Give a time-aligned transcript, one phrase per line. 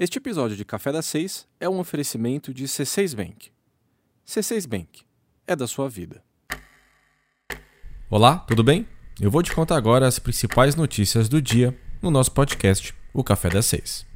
[0.00, 3.50] Este episódio de Café das Seis é um oferecimento de C6 Bank.
[4.24, 5.00] C6 Bank
[5.44, 6.22] é da sua vida.
[8.08, 8.86] Olá, tudo bem?
[9.20, 13.48] Eu vou te contar agora as principais notícias do dia no nosso podcast, o Café
[13.50, 14.06] das Seis.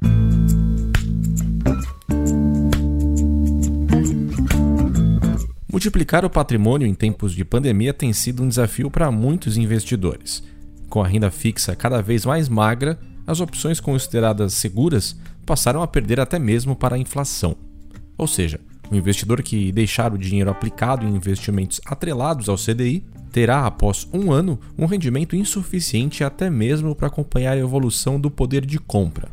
[5.69, 10.41] Multiplicar o patrimônio em tempos de pandemia tem sido um desafio para muitos investidores.
[10.87, 12.97] Com a renda fixa cada vez mais magra,
[13.27, 15.15] as opções consideradas seguras
[15.45, 17.55] passaram a perder até mesmo para a inflação.
[18.17, 18.59] Ou seja,
[18.91, 24.31] o investidor que deixar o dinheiro aplicado em investimentos atrelados ao CDI terá, após um
[24.31, 29.29] ano, um rendimento insuficiente até mesmo para acompanhar a evolução do poder de compra.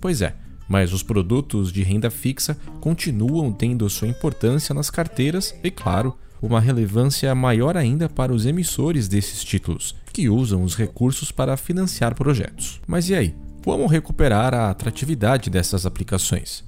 [0.00, 0.34] Pois é,
[0.66, 6.60] mas os produtos de renda fixa continuam tendo sua importância nas carteiras e, claro, uma
[6.60, 12.80] relevância maior ainda para os emissores desses títulos, que usam os recursos para financiar projetos.
[12.86, 13.34] Mas e aí?
[13.64, 16.62] Como recuperar a atratividade dessas aplicações?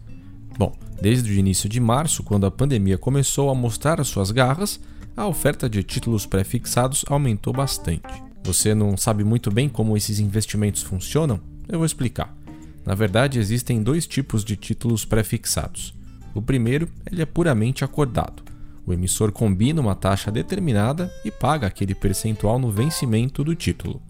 [0.59, 4.81] Bom, desde o início de março, quando a pandemia começou a mostrar as suas garras,
[5.15, 8.25] a oferta de títulos pré-fixados aumentou bastante.
[8.43, 11.39] Você não sabe muito bem como esses investimentos funcionam?
[11.69, 12.35] Eu vou explicar.
[12.83, 15.93] Na verdade, existem dois tipos de títulos pré-fixados.
[16.35, 18.43] O primeiro, ele é puramente acordado.
[18.87, 24.01] O emissor combina uma taxa determinada e paga aquele percentual no vencimento do título.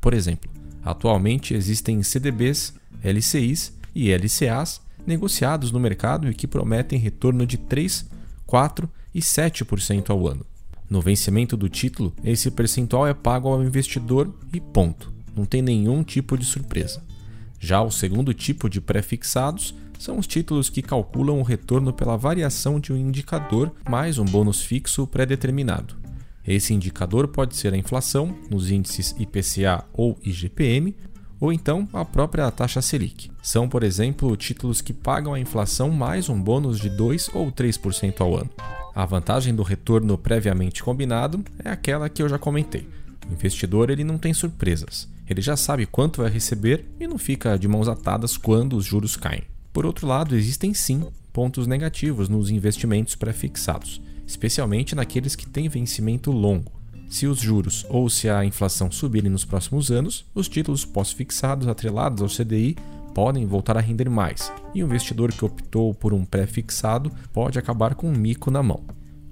[0.00, 0.48] Por exemplo,
[0.86, 8.06] Atualmente existem CDBs, LCIs e LCAs negociados no mercado e que prometem retorno de 3,
[8.46, 10.46] 4 e 7% ao ano.
[10.88, 15.12] No vencimento do título, esse percentual é pago ao investidor e ponto.
[15.34, 17.02] Não tem nenhum tipo de surpresa.
[17.58, 22.78] Já o segundo tipo de pré-fixados são os títulos que calculam o retorno pela variação
[22.78, 26.05] de um indicador mais um bônus fixo pré-determinado.
[26.46, 30.94] Esse indicador pode ser a inflação, nos índices IPCA ou IGPM,
[31.40, 33.30] ou então a própria taxa Selic.
[33.42, 38.20] São, por exemplo, títulos que pagam a inflação mais um bônus de 2 ou 3%
[38.20, 38.50] ao ano.
[38.94, 42.88] A vantagem do retorno previamente combinado é aquela que eu já comentei.
[43.28, 45.08] O investidor ele não tem surpresas.
[45.28, 49.16] Ele já sabe quanto vai receber e não fica de mãos atadas quando os juros
[49.16, 49.42] caem.
[49.72, 56.30] Por outro lado, existem sim pontos negativos nos investimentos pré-fixados especialmente naqueles que têm vencimento
[56.30, 56.72] longo.
[57.08, 62.22] Se os juros ou se a inflação subirem nos próximos anos, os títulos pós-fixados atrelados
[62.22, 62.76] ao CDI
[63.14, 67.94] podem voltar a render mais, e o investidor que optou por um pré-fixado pode acabar
[67.94, 68.84] com um mico na mão.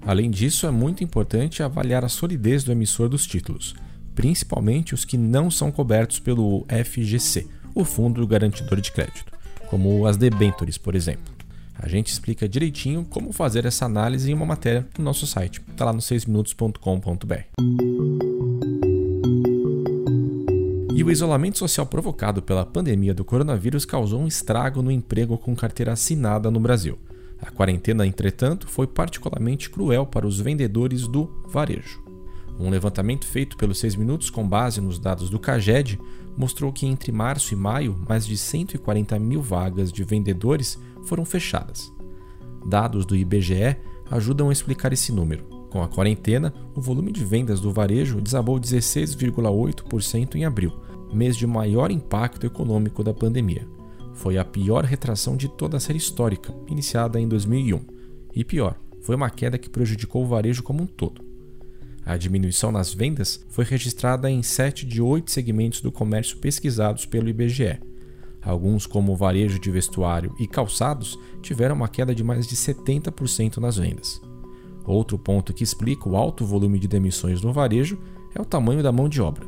[0.05, 3.75] Além disso, é muito importante avaliar a solidez do emissor dos títulos,
[4.15, 9.31] principalmente os que não são cobertos pelo FGC, o Fundo Garantidor de Crédito,
[9.67, 11.35] como as debentures, por exemplo.
[11.85, 15.61] A gente explica direitinho como fazer essa análise em uma matéria no nosso site.
[15.69, 17.43] Está lá no 6minutos.com.br.
[20.95, 25.55] E o isolamento social provocado pela pandemia do coronavírus causou um estrago no emprego com
[25.55, 26.97] carteira assinada no Brasil.
[27.39, 32.04] A quarentena, entretanto, foi particularmente cruel para os vendedores do varejo.
[32.59, 35.99] Um levantamento feito pelos 6 Minutos com base nos dados do CAGED
[36.37, 41.91] mostrou que entre março e maio, mais de 140 mil vagas de vendedores foram fechadas.
[42.65, 43.77] Dados do IBGE
[44.09, 45.43] ajudam a explicar esse número.
[45.69, 50.73] Com a quarentena, o volume de vendas do varejo desabou 16,8% em abril,
[51.13, 53.67] mês de maior impacto econômico da pandemia.
[54.13, 57.81] Foi a pior retração de toda a série histórica, iniciada em 2001.
[58.33, 61.24] E pior, foi uma queda que prejudicou o varejo como um todo.
[62.05, 67.27] A diminuição nas vendas foi registrada em 7 de 8 segmentos do comércio pesquisados pelo
[67.27, 67.79] IBGE.
[68.43, 73.57] Alguns, como o varejo de vestuário e calçados, tiveram uma queda de mais de 70%
[73.57, 74.21] nas vendas.
[74.85, 77.97] Outro ponto que explica o alto volume de demissões no varejo
[78.35, 79.47] é o tamanho da mão de obra.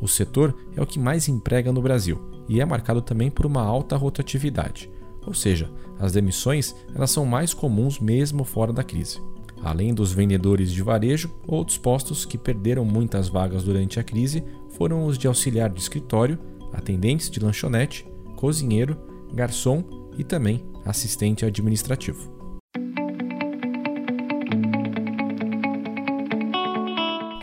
[0.00, 3.62] O setor é o que mais emprega no Brasil e é marcado também por uma
[3.62, 4.90] alta rotatividade,
[5.24, 9.20] ou seja, as demissões elas são mais comuns mesmo fora da crise.
[9.62, 15.06] Além dos vendedores de varejo, outros postos que perderam muitas vagas durante a crise foram
[15.06, 16.38] os de auxiliar de escritório,
[16.72, 18.06] atendentes de lanchonete,
[18.36, 18.96] cozinheiro,
[19.32, 19.82] garçom
[20.18, 22.36] e também assistente administrativo.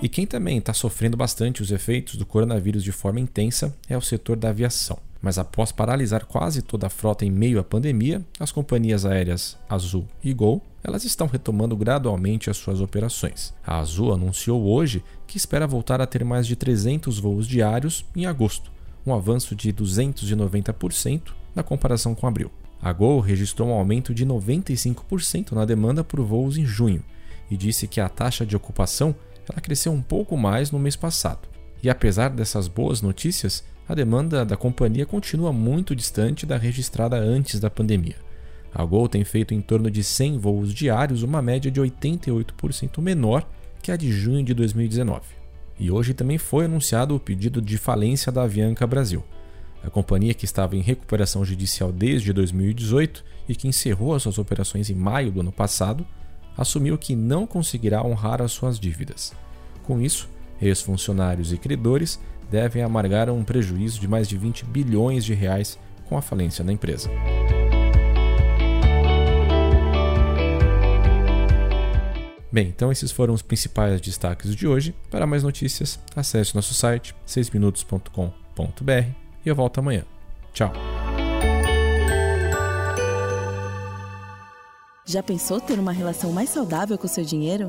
[0.02, 4.02] E quem também está sofrendo bastante os efeitos do coronavírus de forma intensa é o
[4.02, 5.00] setor da aviação.
[5.22, 10.06] Mas após paralisar quase toda a frota em meio à pandemia, as companhias aéreas Azul
[10.22, 13.54] e Gol elas estão retomando gradualmente as suas operações.
[13.66, 18.26] A Azul anunciou hoje que espera voltar a ter mais de 300 voos diários em
[18.26, 18.72] agosto,
[19.06, 22.52] um avanço de 290% na comparação com abril.
[22.82, 27.02] A Gol registrou um aumento de 95% na demanda por voos em junho
[27.50, 29.16] e disse que a taxa de ocupação
[29.50, 31.48] ela cresceu um pouco mais no mês passado.
[31.82, 37.60] E apesar dessas boas notícias, a demanda da companhia continua muito distante da registrada antes
[37.60, 38.16] da pandemia.
[38.74, 43.48] A Gol tem feito em torno de 100 voos diários, uma média de 88% menor
[43.81, 45.22] que a de junho de 2019.
[45.80, 49.24] E hoje também foi anunciado o pedido de falência da Avianca Brasil.
[49.84, 54.90] A companhia que estava em recuperação judicial desde 2018 e que encerrou as suas operações
[54.90, 56.06] em maio do ano passado,
[56.58, 59.34] assumiu que não conseguirá honrar as suas dívidas.
[59.84, 60.30] Com isso,
[60.62, 66.18] ex-funcionários e credores devem amargar um prejuízo de mais de 20 bilhões de reais com
[66.18, 67.10] a falência da empresa.
[72.54, 74.94] Bem, então esses foram os principais destaques de hoje.
[75.10, 78.92] Para mais notícias, acesse nosso site 6minutos.com.br
[79.44, 80.06] e eu volto amanhã.
[80.54, 80.72] Tchau.
[85.04, 87.68] Já pensou ter uma relação mais saudável com seu dinheiro?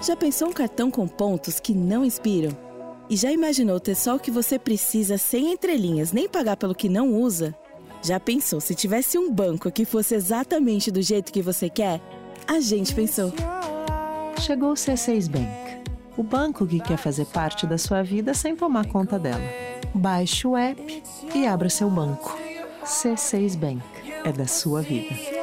[0.00, 2.56] Já pensou um cartão com pontos que não inspiram?
[3.08, 6.88] E já imaginou ter só o que você precisa sem entrelinhas, nem pagar pelo que
[6.88, 7.52] não usa?
[8.00, 12.00] Já pensou se tivesse um banco que fosse exatamente do jeito que você quer?
[12.46, 13.32] A gente pensou
[14.40, 18.86] chegou o C6 Bank, o banco que quer fazer parte da sua vida sem tomar
[18.86, 19.44] conta dela.
[19.94, 21.02] Baixe o app
[21.34, 22.38] e abra seu banco.
[22.82, 23.82] C6 Bank
[24.24, 25.39] é da sua vida.